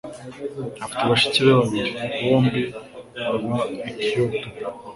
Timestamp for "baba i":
3.29-3.91